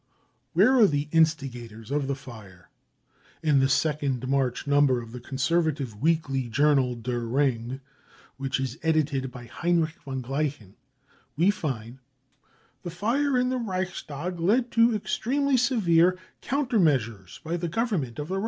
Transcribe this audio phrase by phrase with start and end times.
[0.53, 2.71] Where are the instigators of the fire?
[3.43, 7.81] In the second March number of the conservative weekly journal Der Ring,
[8.37, 10.73] which is edited by Heinrich von Gleichen,
[11.37, 12.01] we find; <c
[12.81, 18.29] The fire in the Reichstag led to extremely severe counter measures by the Government of
[18.29, 18.39] the Reich.